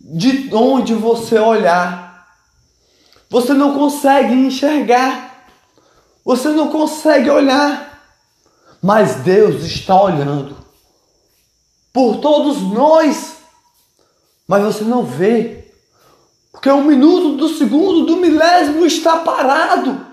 de 0.00 0.48
onde 0.54 0.94
você 0.94 1.38
olhar. 1.38 2.26
Você 3.28 3.52
não 3.52 3.74
consegue 3.74 4.32
enxergar. 4.32 5.44
Você 6.24 6.48
não 6.48 6.68
consegue 6.68 7.28
olhar. 7.28 8.02
Mas 8.82 9.16
Deus 9.16 9.62
está 9.62 10.00
olhando 10.00 10.69
por 11.92 12.18
todos 12.18 12.60
nós. 12.62 13.36
Mas 14.46 14.62
você 14.62 14.84
não 14.84 15.04
vê. 15.04 15.72
Porque 16.52 16.70
um 16.70 16.84
minuto 16.84 17.36
do 17.36 17.48
segundo, 17.48 18.04
do 18.04 18.16
milésimo 18.16 18.84
está 18.84 19.18
parado. 19.18 20.06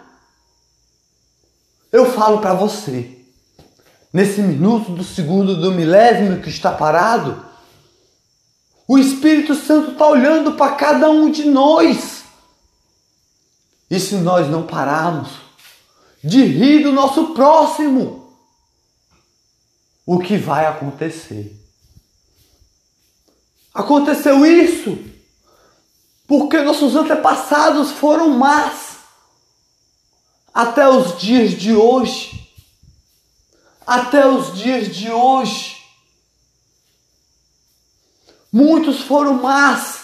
Eu 1.92 2.12
falo 2.12 2.40
para 2.40 2.54
você, 2.54 3.18
nesse 4.14 4.42
minuto 4.42 4.92
do 4.92 5.04
segundo, 5.04 5.60
do 5.60 5.72
milésimo 5.72 6.42
que 6.42 6.50
está 6.50 6.72
parado, 6.72 7.46
o 8.88 8.98
Espírito 8.98 9.56
Santo 9.56 9.92
está 9.92 10.08
olhando 10.08 10.54
para 10.54 10.76
cada 10.76 11.10
um 11.10 11.30
de 11.30 11.46
nós. 11.46 12.24
E 13.90 14.00
se 14.00 14.16
nós 14.16 14.50
não 14.50 14.64
pararmos 14.64 15.30
de 16.24 16.44
rir 16.44 16.84
do 16.84 16.92
nosso 16.92 17.34
próximo, 17.34 18.34
o 20.06 20.20
que 20.20 20.38
vai 20.38 20.66
acontecer? 20.66 21.67
Aconteceu 23.78 24.46
isso 24.46 24.98
porque 26.28 26.62
nossos 26.62 26.96
antepassados 26.96 27.92
foram 27.92 28.32
más 28.32 28.98
até 30.54 30.88
os 30.90 31.18
dias 31.18 31.52
de 31.52 31.74
hoje. 31.74 32.46
Até 33.86 34.28
os 34.28 34.54
dias 34.54 34.94
de 34.94 35.10
hoje 35.10 35.78
Muitos 38.52 39.02
foram 39.02 39.36
más. 39.36 40.00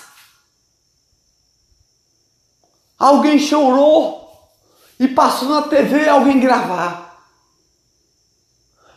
Alguém 2.99 3.39
chorou 3.39 4.51
e 4.99 5.07
passou 5.07 5.49
na 5.49 5.63
TV 5.63 6.07
alguém 6.07 6.39
gravar. 6.39 7.25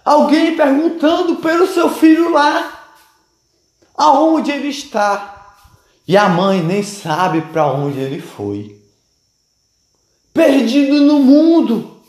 Alguém 0.05 0.57
perguntando 0.57 1.37
pelo 1.37 1.67
seu 1.67 1.89
filho 1.89 2.31
lá, 2.31 2.76
aonde 3.96 4.50
ele 4.50 4.68
está. 4.68 5.32
E 6.06 6.16
a 6.16 6.28
mãe 6.28 6.62
nem 6.62 6.82
sabe 6.82 7.40
para 7.40 7.72
onde 7.72 7.98
ele 7.98 8.20
foi. 8.20 8.80
Perdido 10.32 11.00
no 11.00 11.18
mundo. 11.18 12.00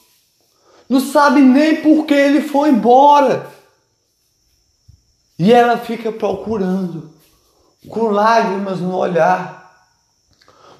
Não 0.89 1.00
sabe 1.00 1.41
nem 1.41 1.82
por 1.82 2.06
que 2.06 2.13
ele 2.13 2.41
foi 2.41 2.69
embora. 2.69 3.50
E 5.39 5.52
ela 5.54 5.78
fica 5.78 6.12
procurando 6.12 7.12
com 7.89 8.10
lágrimas 8.10 8.80
no 8.80 8.95
olhar. 8.95 9.58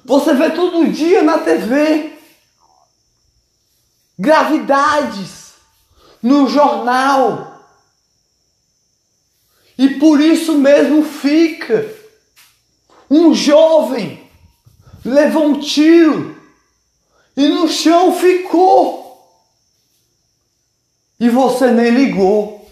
Você 0.04 0.32
vê 0.34 0.50
todo 0.50 0.90
dia 0.90 1.22
na 1.22 1.38
TV 1.38 2.18
gravidades 4.18 5.54
no 6.22 6.48
jornal. 6.48 7.47
E 9.78 9.90
por 9.90 10.20
isso 10.20 10.58
mesmo 10.58 11.04
fica. 11.04 11.88
Um 13.08 13.32
jovem 13.32 14.28
levou 15.04 15.46
um 15.46 15.60
tiro 15.60 16.36
e 17.36 17.46
no 17.46 17.68
chão 17.68 18.12
ficou. 18.12 19.06
E 21.20 21.30
você 21.30 21.70
nem 21.70 21.90
ligou. 21.90 22.68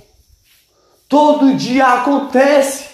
Todo 1.09 1.55
dia 1.55 1.87
acontece. 1.87 2.89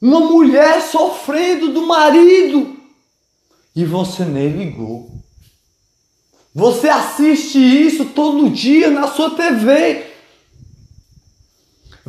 Uma 0.00 0.20
mulher 0.20 0.82
sofrendo 0.82 1.72
do 1.72 1.86
marido 1.86 2.76
e 3.74 3.84
você 3.84 4.24
nem 4.24 4.48
ligou. 4.48 5.10
Você 6.54 6.88
assiste 6.88 7.58
isso 7.58 8.06
todo 8.06 8.50
dia 8.50 8.90
na 8.90 9.06
sua 9.08 9.30
TV. 9.30 10.07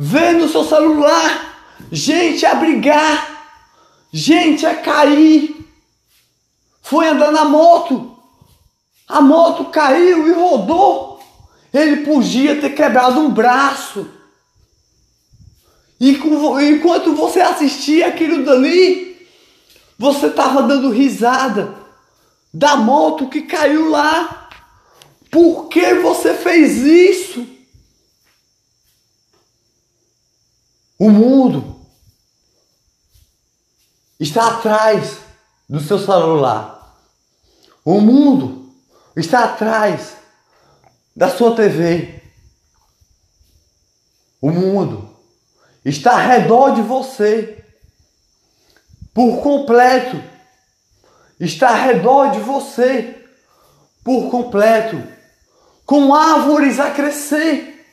Vê 0.02 0.32
no 0.32 0.48
seu 0.48 0.64
celular 0.64 1.62
gente 1.92 2.46
a 2.46 2.54
brigar, 2.54 3.50
gente 4.10 4.64
a 4.64 4.74
cair. 4.74 5.54
Foi 6.80 7.06
andar 7.06 7.30
na 7.30 7.44
moto, 7.44 8.16
a 9.06 9.20
moto 9.20 9.66
caiu 9.66 10.26
e 10.26 10.32
rodou. 10.32 11.20
Ele 11.70 11.98
podia 11.98 12.58
ter 12.58 12.70
quebrado 12.70 13.20
um 13.20 13.30
braço. 13.30 14.08
E 16.00 16.12
enquanto 16.12 17.14
você 17.14 17.42
assistia 17.42 18.06
aquilo 18.06 18.42
dali, 18.42 19.28
você 19.98 20.28
estava 20.28 20.62
dando 20.62 20.88
risada 20.88 21.74
da 22.54 22.74
moto 22.74 23.28
que 23.28 23.42
caiu 23.42 23.90
lá. 23.90 24.48
Por 25.30 25.68
que 25.68 25.92
você 25.96 26.32
fez 26.32 26.78
isso? 26.78 27.59
O 31.00 31.08
mundo 31.08 31.80
está 34.20 34.48
atrás 34.48 35.16
do 35.66 35.80
seu 35.80 35.98
celular. 35.98 36.94
O 37.82 38.02
mundo 38.02 38.70
está 39.16 39.44
atrás 39.44 40.18
da 41.16 41.30
sua 41.30 41.56
TV. 41.56 42.22
O 44.42 44.50
mundo 44.50 45.16
está 45.82 46.12
ao 46.12 46.28
redor 46.28 46.74
de 46.74 46.82
você 46.82 47.64
por 49.14 49.40
completo. 49.42 50.22
Está 51.40 51.70
ao 51.70 51.76
redor 51.76 52.32
de 52.32 52.40
você 52.40 53.26
por 54.04 54.30
completo. 54.30 55.02
Com 55.86 56.14
árvores 56.14 56.78
a 56.78 56.90
crescer, 56.90 57.86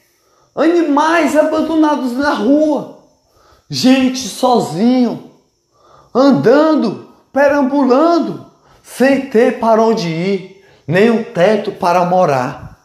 animais 0.54 1.38
abandonados 1.38 2.12
na 2.12 2.34
rua, 2.34 2.97
gente 3.70 4.28
sozinho, 4.28 5.32
andando, 6.14 7.10
perambulando, 7.32 8.46
sem 8.82 9.30
ter 9.30 9.60
para 9.60 9.82
onde 9.82 10.08
ir, 10.08 10.66
nem 10.88 11.10
um 11.10 11.24
teto 11.24 11.72
para 11.72 12.06
morar. 12.06 12.80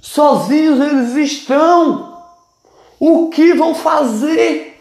Sozinhos 0.00 0.80
eles 0.80 1.14
estão 1.14 2.12
o 2.98 3.30
que 3.30 3.54
vão 3.54 3.74
fazer? 3.74 4.80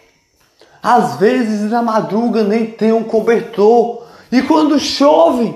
Às 0.81 1.15
vezes 1.15 1.71
na 1.71 1.81
madruga 1.81 2.43
nem 2.43 2.65
tem 2.65 2.91
um 2.91 3.03
cobertor 3.03 4.05
e 4.31 4.41
quando 4.41 4.79
chove 4.79 5.55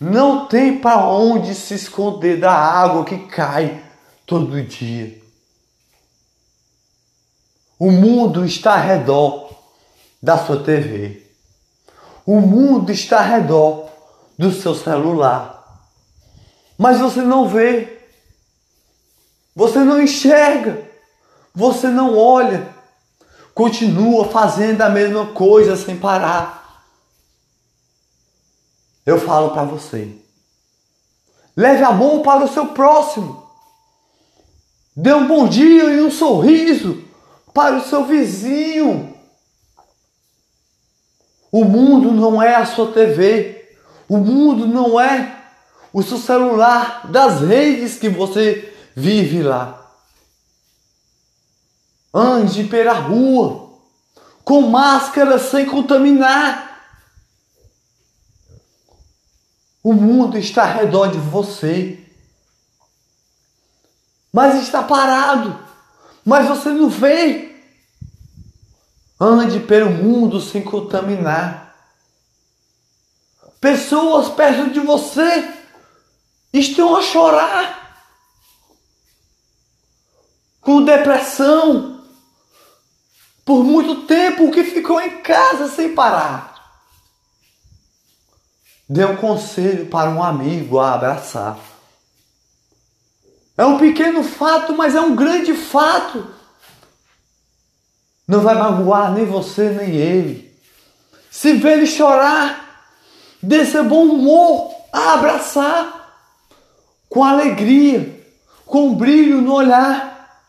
não 0.00 0.46
tem 0.46 0.78
para 0.78 1.06
onde 1.08 1.54
se 1.54 1.74
esconder 1.74 2.38
da 2.38 2.52
água 2.52 3.04
que 3.04 3.18
cai 3.26 3.82
todo 4.26 4.62
dia. 4.62 5.18
O 7.78 7.92
mundo 7.92 8.44
está 8.44 8.74
ao 8.74 8.86
redor 8.86 9.50
da 10.20 10.36
sua 10.36 10.62
TV. 10.62 11.22
O 12.26 12.40
mundo 12.40 12.90
está 12.90 13.20
ao 13.20 13.28
redor 13.28 13.88
do 14.36 14.52
seu 14.52 14.74
celular. 14.74 15.84
Mas 16.76 16.98
você 16.98 17.20
não 17.20 17.48
vê. 17.48 18.06
Você 19.54 19.78
não 19.78 20.02
enxerga. 20.02 20.88
Você 21.54 21.88
não 21.88 22.16
olha, 22.16 22.68
continua 23.52 24.28
fazendo 24.28 24.82
a 24.82 24.88
mesma 24.88 25.26
coisa 25.32 25.76
sem 25.76 25.96
parar. 25.98 26.84
Eu 29.04 29.20
falo 29.20 29.50
para 29.50 29.64
você. 29.64 30.14
Leve 31.56 31.82
amor 31.82 32.22
para 32.22 32.44
o 32.44 32.48
seu 32.48 32.66
próximo. 32.68 33.44
Dê 34.94 35.12
um 35.12 35.26
bom 35.26 35.48
dia 35.48 35.84
e 35.84 36.00
um 36.00 36.10
sorriso 36.10 37.07
para 37.58 37.78
o 37.78 37.84
seu 37.84 38.04
vizinho. 38.04 39.18
O 41.50 41.64
mundo 41.64 42.12
não 42.12 42.40
é 42.40 42.54
a 42.54 42.64
sua 42.64 42.92
TV. 42.92 43.76
O 44.08 44.16
mundo 44.16 44.64
não 44.64 45.00
é 45.00 45.42
o 45.92 46.00
seu 46.00 46.18
celular 46.18 47.10
das 47.10 47.40
redes 47.40 47.98
que 47.98 48.08
você 48.08 48.72
vive 48.94 49.42
lá. 49.42 49.92
Ande 52.14 52.62
pela 52.62 52.92
rua 52.92 53.72
com 54.44 54.60
máscara 54.62 55.36
sem 55.36 55.66
contaminar. 55.66 56.80
O 59.82 59.92
mundo 59.92 60.38
está 60.38 60.62
ao 60.62 60.78
redor 60.78 61.08
de 61.08 61.18
você, 61.18 61.98
mas 64.32 64.62
está 64.62 64.80
parado, 64.80 65.58
mas 66.24 66.46
você 66.46 66.68
não 66.68 66.88
vê. 66.88 67.47
Ande 69.20 69.60
pelo 69.60 69.90
mundo 69.90 70.40
sem 70.40 70.62
contaminar. 70.62 71.74
Pessoas 73.60 74.28
perto 74.28 74.70
de 74.70 74.80
você 74.80 75.52
estão 76.52 76.96
a 76.96 77.02
chorar 77.02 77.78
com 80.60 80.82
depressão, 80.82 82.04
por 83.42 83.64
muito 83.64 84.02
tempo 84.02 84.50
que 84.50 84.62
ficou 84.62 85.00
em 85.00 85.22
casa 85.22 85.66
sem 85.70 85.94
parar. 85.94 86.54
Dê 88.86 89.02
um 89.06 89.16
conselho 89.16 89.86
para 89.86 90.10
um 90.10 90.22
amigo 90.22 90.78
a 90.78 90.92
abraçar. 90.92 91.58
É 93.56 93.64
um 93.64 93.78
pequeno 93.78 94.22
fato, 94.22 94.76
mas 94.76 94.94
é 94.94 95.00
um 95.00 95.16
grande 95.16 95.54
fato. 95.54 96.26
Não 98.28 98.42
vai 98.42 98.54
magoar 98.54 99.14
nem 99.14 99.24
você 99.24 99.70
nem 99.70 99.96
ele. 99.96 100.54
Se 101.30 101.54
vê 101.54 101.72
ele 101.72 101.86
chorar, 101.86 102.84
dê 103.42 103.64
seu 103.64 103.84
bom 103.84 104.04
humor 104.04 104.70
a 104.92 105.14
abraçar, 105.14 105.96
com 107.08 107.24
alegria, 107.24 108.22
com 108.66 108.94
brilho 108.94 109.40
no 109.40 109.54
olhar. 109.54 110.44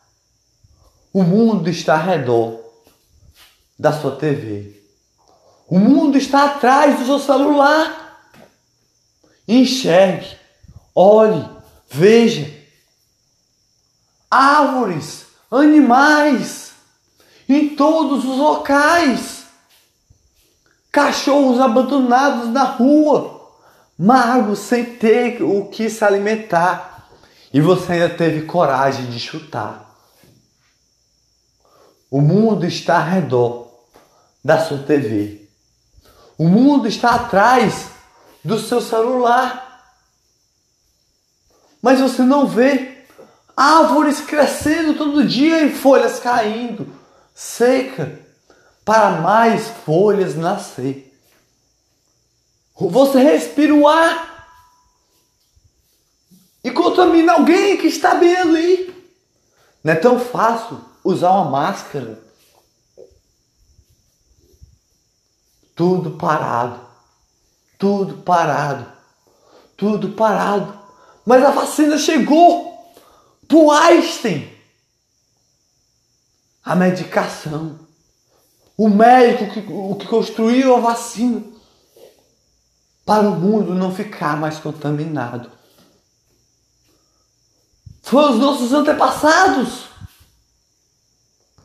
O 1.13 1.24
mundo 1.24 1.70
está 1.70 1.98
ao 1.98 2.06
redor 2.06 2.60
da 3.78 3.94
sua 3.94 4.18
TV. 4.18 4.78
O 5.65 5.80
mundo 5.80 6.18
está 6.18 6.46
atrás 6.46 7.00
do 7.00 7.06
seu 7.06 7.20
celular. 7.20 8.20
Enxergue, 9.48 10.38
olhe, 10.94 11.48
veja. 11.89 12.60
Árvores, 14.30 15.26
animais, 15.50 16.68
em 17.50 17.76
todos 17.76 18.24
os 18.24 18.38
locais. 18.38 19.46
Cachorros 20.92 21.60
abandonados 21.60 22.50
na 22.50 22.64
rua, 22.64 23.42
magos 23.98 24.60
sem 24.60 24.86
ter 24.86 25.42
o 25.42 25.66
que 25.66 25.90
se 25.90 26.04
alimentar. 26.06 27.10
E 27.52 27.60
você 27.60 27.94
ainda 27.94 28.10
teve 28.10 28.44
coragem 28.44 29.08
de 29.08 29.20
chutar. 29.20 29.90
O 32.12 32.22
mundo 32.22 32.66
está 32.66 33.00
ao 33.00 33.10
redor 33.10 33.68
da 34.44 34.64
sua 34.64 34.80
TV. 34.80 35.48
O 36.38 36.48
mundo 36.48 36.88
está 36.88 37.16
atrás 37.16 37.90
do 38.44 38.60
seu 38.60 38.82
celular. 38.82 39.84
Mas 41.82 42.00
você 42.00 42.24
não 42.24 42.48
vê 42.48 43.06
árvores 43.56 44.22
crescendo 44.22 44.96
todo 44.96 45.26
dia 45.26 45.64
e 45.64 45.76
folhas 45.76 46.20
caindo, 46.20 46.88
seca, 47.39 48.19
para 48.84 49.21
mais 49.21 49.69
folhas 49.86 50.36
nascer. 50.36 51.10
Você 52.75 53.19
respira 53.19 53.73
o 53.73 53.88
ar 53.88 54.49
e 56.62 56.69
contamina 56.69 57.34
alguém 57.34 57.78
que 57.78 57.88
está 57.88 58.15
bem 58.15 58.36
ali. 58.36 58.93
Não 59.82 59.93
é 59.93 59.95
tão 59.95 60.19
fácil 60.19 60.82
usar 61.02 61.32
uma 61.32 61.49
máscara 61.49 62.21
Tudo 65.80 66.12
parado. 66.12 66.78
Tudo 67.78 68.17
parado. 68.17 68.86
Tudo 69.78 70.10
parado. 70.10 70.78
Mas 71.25 71.41
a 71.41 71.52
vacina 71.52 71.97
chegou 71.97 72.93
pro 73.47 73.71
Einstein. 73.71 74.59
A 76.69 76.75
medicação. 76.75 77.79
O 78.77 78.88
médico 78.88 79.51
que, 79.51 79.73
o 79.73 79.95
que 79.95 80.05
construiu 80.05 80.75
a 80.75 80.79
vacina. 80.79 81.41
Para 83.03 83.27
o 83.27 83.36
mundo 83.36 83.73
não 83.73 83.91
ficar 83.91 84.38
mais 84.38 84.60
contaminado. 84.60 85.49
Foram 88.03 88.34
os 88.34 88.39
nossos 88.39 88.71
antepassados. 88.71 89.86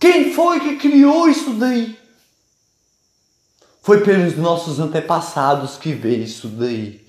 Quem 0.00 0.32
foi 0.32 0.60
que 0.60 0.76
criou 0.76 1.28
isso 1.28 1.50
daí? 1.52 1.98
Foi 3.82 4.00
pelos 4.00 4.38
nossos 4.38 4.80
antepassados 4.80 5.76
que 5.76 5.92
veio 5.92 6.24
isso 6.24 6.48
daí. 6.48 7.06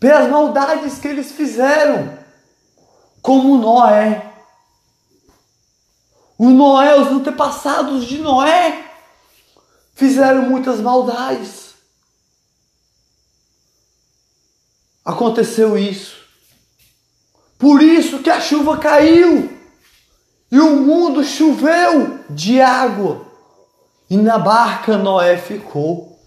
Pelas 0.00 0.28
maldades 0.28 0.98
que 0.98 1.06
eles 1.06 1.30
fizeram, 1.30 2.18
como 3.22 3.58
Noé. 3.58 4.27
O 6.38 6.50
Noé, 6.50 6.94
os 7.00 7.08
antepassados 7.08 8.06
de 8.06 8.18
Noé, 8.18 8.88
fizeram 9.92 10.42
muitas 10.42 10.80
maldades. 10.80 11.74
Aconteceu 15.04 15.76
isso. 15.76 16.16
Por 17.58 17.82
isso 17.82 18.20
que 18.20 18.30
a 18.30 18.40
chuva 18.40 18.78
caiu 18.78 19.50
E 20.50 20.60
o 20.60 20.76
mundo 20.76 21.24
choveu 21.24 22.24
de 22.30 22.60
água. 22.60 23.26
E 24.08 24.16
na 24.16 24.38
barca 24.38 24.96
Noé 24.96 25.36
ficou. 25.36 26.18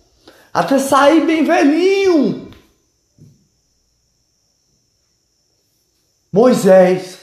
Até 0.53 0.77
sair 0.77 1.25
bem 1.25 1.43
velhinho. 1.43 2.51
Moisés. 6.31 7.20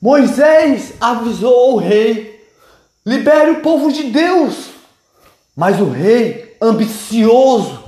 Moisés 0.00 0.94
avisou 1.00 1.74
o 1.74 1.76
rei: 1.76 2.48
libere 3.04 3.50
o 3.50 3.62
povo 3.62 3.92
de 3.92 4.04
Deus. 4.04 4.70
Mas 5.54 5.80
o 5.80 5.90
rei, 5.90 6.56
ambicioso, 6.62 7.84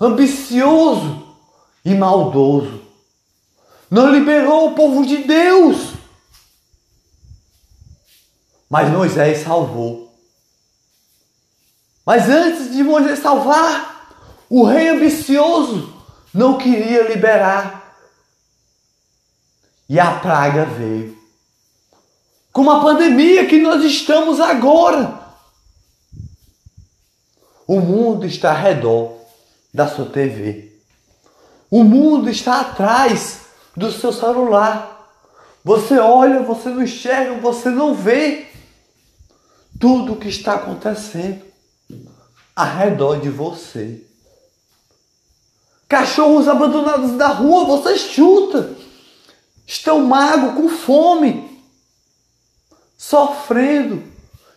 ambicioso 0.00 1.36
e 1.84 1.94
maldoso, 1.94 2.80
não 3.90 4.10
liberou 4.10 4.70
o 4.70 4.74
povo 4.74 5.04
de 5.04 5.18
Deus. 5.18 5.92
Mas 8.70 8.88
Moisés 8.90 9.42
salvou. 9.44 10.10
Mas 12.06 12.28
antes 12.28 12.72
de 12.72 12.82
Moisés 12.82 13.18
salvar, 13.18 14.16
o 14.48 14.64
rei 14.64 14.88
ambicioso 14.88 15.92
não 16.32 16.56
queria 16.56 17.06
liberar. 17.08 17.81
E 19.92 20.00
a 20.00 20.12
praga 20.12 20.64
veio. 20.64 21.18
Como 22.50 22.70
a 22.70 22.80
pandemia 22.80 23.46
que 23.46 23.60
nós 23.60 23.84
estamos 23.84 24.40
agora. 24.40 25.20
O 27.66 27.78
mundo 27.78 28.24
está 28.24 28.52
ao 28.52 28.62
redor 28.62 29.18
da 29.72 29.86
sua 29.86 30.06
TV. 30.06 30.72
O 31.70 31.84
mundo 31.84 32.30
está 32.30 32.62
atrás 32.62 33.40
do 33.76 33.92
seu 33.92 34.14
celular. 34.14 35.12
Você 35.62 35.98
olha, 35.98 36.42
você 36.42 36.70
não 36.70 36.82
enxerga, 36.82 37.38
você 37.38 37.68
não 37.68 37.94
vê 37.94 38.46
tudo 39.78 40.14
o 40.14 40.16
que 40.16 40.28
está 40.28 40.54
acontecendo 40.54 41.44
ao 42.56 42.76
redor 42.78 43.20
de 43.20 43.28
você. 43.28 44.02
Cachorros 45.86 46.48
abandonados 46.48 47.12
da 47.18 47.28
rua, 47.28 47.66
você 47.66 47.98
chuta. 47.98 48.80
Estão 49.72 50.02
magos, 50.02 50.54
com 50.54 50.68
fome, 50.68 51.64
sofrendo. 52.94 54.04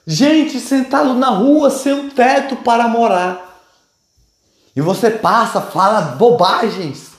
Gente 0.05 0.59
sentado 0.59 1.13
na 1.13 1.29
rua 1.29 1.69
sem 1.69 1.93
um 1.93 2.09
teto 2.09 2.57
para 2.57 2.89
morar. 2.89 3.63
E 4.75 4.81
você 4.81 5.09
passa, 5.09 5.61
fala 5.61 6.01
bobagens 6.01 7.11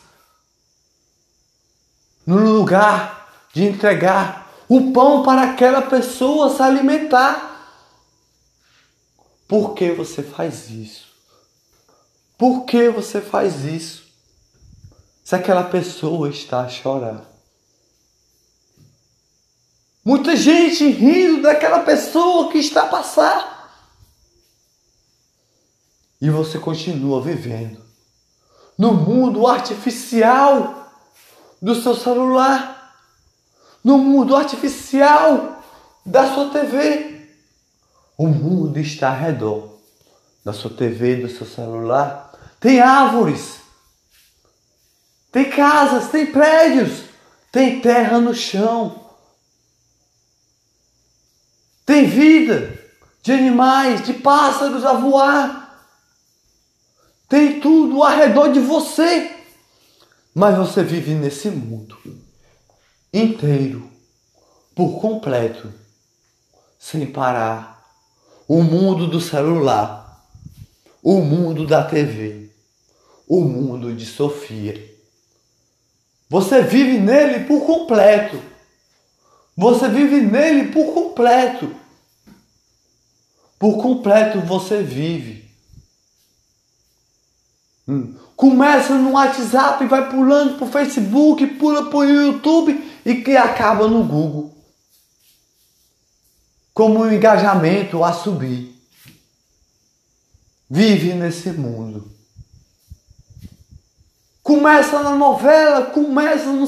no 2.26 2.36
lugar 2.36 3.48
de 3.54 3.64
entregar 3.64 4.46
o 4.68 4.92
pão 4.92 5.22
para 5.22 5.52
aquela 5.52 5.80
pessoa 5.80 6.54
se 6.54 6.60
alimentar. 6.60 7.80
Por 9.48 9.72
que 9.72 9.92
você 9.92 10.22
faz 10.22 10.68
isso? 10.68 11.06
Por 12.36 12.66
que 12.66 12.90
você 12.90 13.22
faz 13.22 13.64
isso? 13.64 14.04
Se 15.24 15.34
aquela 15.34 15.64
pessoa 15.64 16.28
está 16.28 16.60
a 16.60 16.68
chorar. 16.68 17.35
Muita 20.06 20.36
gente 20.36 20.88
rindo 20.88 21.42
daquela 21.42 21.80
pessoa 21.80 22.48
que 22.52 22.58
está 22.58 22.84
a 22.84 22.86
passar. 22.86 23.76
E 26.22 26.30
você 26.30 26.60
continua 26.60 27.20
vivendo 27.20 27.82
no 28.78 28.94
mundo 28.94 29.48
artificial 29.48 30.92
do 31.60 31.74
seu 31.74 31.96
celular, 31.96 32.94
no 33.82 33.98
mundo 33.98 34.36
artificial 34.36 35.60
da 36.04 36.32
sua 36.32 36.50
TV. 36.50 37.28
O 38.16 38.28
mundo 38.28 38.78
está 38.78 39.08
ao 39.08 39.16
redor 39.16 39.80
da 40.44 40.52
sua 40.52 40.70
TV, 40.70 41.16
do 41.16 41.28
seu 41.28 41.48
celular. 41.48 42.32
Tem 42.60 42.80
árvores, 42.80 43.56
tem 45.32 45.50
casas, 45.50 46.12
tem 46.12 46.26
prédios, 46.26 47.06
tem 47.50 47.80
terra 47.80 48.20
no 48.20 48.32
chão. 48.32 49.05
Tem 51.86 52.04
vida 52.04 52.76
de 53.22 53.32
animais, 53.32 54.04
de 54.04 54.12
pássaros 54.14 54.84
a 54.84 54.92
voar. 54.92 55.88
Tem 57.28 57.60
tudo 57.60 58.02
ao 58.02 58.16
redor 58.16 58.48
de 58.48 58.58
você. 58.58 59.30
Mas 60.34 60.58
você 60.58 60.82
vive 60.82 61.14
nesse 61.14 61.48
mundo 61.48 61.96
inteiro, 63.12 63.90
por 64.74 65.00
completo, 65.00 65.72
sem 66.78 67.06
parar. 67.06 67.74
O 68.46 68.62
mundo 68.62 69.06
do 69.06 69.20
celular, 69.20 70.24
o 71.02 71.20
mundo 71.20 71.66
da 71.66 71.82
TV, 71.82 72.50
o 73.26 73.40
mundo 73.40 73.92
de 73.94 74.06
Sofia. 74.06 74.94
Você 76.28 76.62
vive 76.62 76.98
nele 76.98 77.44
por 77.44 77.64
completo. 77.64 78.40
Você 79.56 79.88
vive 79.88 80.20
nele 80.20 80.70
por 80.70 80.92
completo. 80.92 81.74
Por 83.58 83.78
completo 83.78 84.40
você 84.40 84.82
vive. 84.82 85.50
Hum. 87.88 88.14
Começa 88.36 88.94
no 88.94 89.12
WhatsApp, 89.12 89.86
vai 89.86 90.10
pulando 90.10 90.58
pro 90.58 90.66
Facebook, 90.66 91.46
pula 91.58 91.88
pro 91.88 92.04
YouTube 92.04 93.00
e 93.04 93.14
que 93.22 93.34
acaba 93.34 93.88
no 93.88 94.04
Google. 94.04 94.54
Como 96.74 97.00
um 97.00 97.10
engajamento 97.10 98.04
a 98.04 98.12
subir. 98.12 98.76
Vive 100.68 101.14
nesse 101.14 101.50
mundo. 101.52 102.12
Começa 104.42 105.02
na 105.02 105.16
novela, 105.16 105.86
começa 105.86 106.52
no 106.52 106.66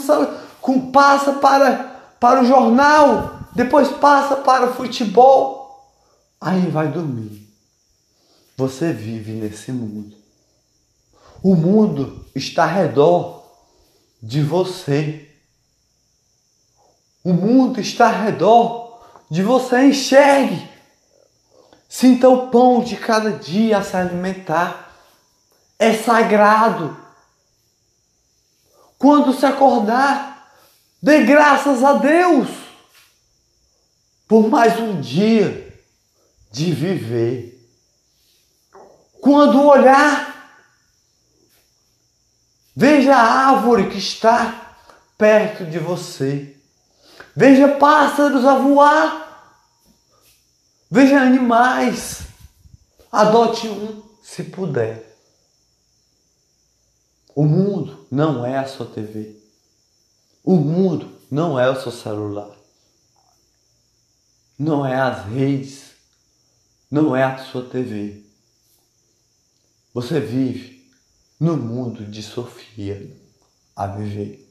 com, 0.61 0.91
passa 0.91 1.35
para, 1.35 1.88
para 2.21 2.43
o 2.43 2.47
jornal, 2.47 3.41
depois 3.55 3.89
passa 3.89 4.37
para 4.37 4.71
o 4.71 4.75
futebol, 4.75 5.89
aí 6.41 6.69
vai 6.71 6.89
dormir. 6.89 7.49
Você 8.57 8.93
vive 8.93 9.33
nesse 9.33 9.71
mundo. 9.71 10.17
O 11.43 11.55
mundo 11.55 12.27
está 12.35 12.65
ao 12.65 12.71
redor 12.71 13.45
de 14.21 14.43
você. 14.43 15.31
O 17.23 17.33
mundo 17.33 17.81
está 17.81 18.09
ao 18.09 18.25
redor 18.25 19.01
de 19.31 19.43
você. 19.43 19.87
Enxergue. 19.87 20.69
Sinta 21.89 22.29
o 22.29 22.49
pão 22.49 22.83
de 22.83 22.97
cada 22.97 23.31
dia 23.31 23.79
a 23.79 23.83
se 23.83 23.97
alimentar. 23.97 24.93
É 25.79 25.95
sagrado. 25.95 26.97
Quando 28.99 29.33
se 29.33 29.47
acordar, 29.47 30.38
dê 31.03 31.25
graças 31.25 31.83
a 31.83 31.95
Deus 31.95 32.49
por 34.27 34.49
mais 34.49 34.79
um 34.79 35.01
dia 35.01 35.81
de 36.51 36.73
viver. 36.73 37.55
Quando 39.21 39.63
olhar 39.63 40.29
Veja 42.81 43.17
a 43.17 43.49
árvore 43.49 43.91
que 43.91 43.99
está 43.99 44.77
perto 45.19 45.65
de 45.65 45.81
você. 45.81 46.57
Veja 47.35 47.67
pássaros 47.67 48.45
a 48.45 48.55
voar. 48.55 49.53
Veja 50.89 51.21
animais. 51.21 52.21
Adote 53.11 53.67
um 53.67 54.01
se 54.23 54.45
puder. 54.45 55.13
O 57.35 57.45
mundo 57.45 58.07
não 58.13 58.47
é 58.47 58.57
a 58.57 58.69
sua 58.69 58.87
TV. 58.87 59.35
O 60.51 60.57
mundo 60.57 61.11
não 61.31 61.61
é 61.61 61.69
o 61.69 61.79
seu 61.79 61.93
celular. 61.93 62.57
Não 64.59 64.87
é 64.87 64.99
as 64.99 65.27
redes. 65.27 65.91
Não 66.91 67.15
é 67.15 67.23
a 67.23 67.37
sua 67.37 67.69
TV. 67.69 68.25
Você 69.93 70.19
vive 70.19 70.91
no 71.39 71.55
mundo 71.55 72.03
de 72.07 72.23
Sofia 72.23 73.15
a 73.77 73.89
viver. 73.89 74.48